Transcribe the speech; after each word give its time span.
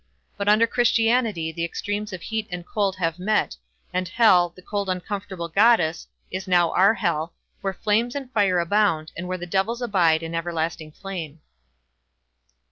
But 0.35 0.49
under 0.49 0.65
Christianity 0.65 1.51
the 1.51 1.63
extremes 1.63 2.11
of 2.11 2.23
heat 2.23 2.47
and 2.49 2.65
cold 2.65 2.95
have 2.95 3.19
met, 3.19 3.55
and 3.93 4.07
Hel, 4.07 4.49
the 4.49 4.61
cold 4.63 4.89
uncomfortable 4.89 5.47
goddess, 5.47 6.07
is 6.31 6.47
now 6.47 6.71
our 6.71 6.95
Hell, 6.95 7.35
where 7.61 7.71
flames 7.75 8.15
and 8.15 8.31
fire 8.33 8.57
abound, 8.57 9.11
and 9.15 9.27
where 9.27 9.37
the 9.37 9.45
devils 9.45 9.79
abide 9.79 10.23
in 10.23 10.33
everlasting 10.33 10.91
flame. 10.91 11.41